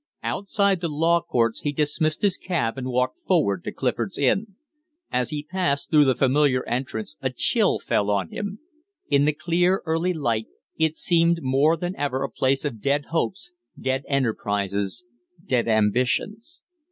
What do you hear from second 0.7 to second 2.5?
the Law Courts he dismissed his